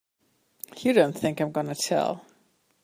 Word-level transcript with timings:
You 0.77 0.93
don't 0.93 1.13
think 1.13 1.39
I'm 1.39 1.51
gonna 1.51 1.75
tell! 1.75 2.25